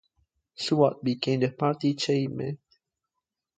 Swart 0.55 1.03
became 1.03 1.41
the 1.41 1.51
party 1.51 1.93
chairman. 1.93 2.57